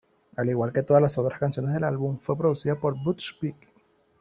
Al 0.35 0.49
igual 0.49 0.73
que 0.73 0.81
todas 0.81 0.99
las 0.99 1.15
otras 1.19 1.37
canciones 1.37 1.75
del 1.75 1.83
álbum, 1.83 2.17
fue 2.17 2.35
producida 2.35 2.73
por 2.73 2.95
Butch 3.03 3.39
Vig. 3.39 3.53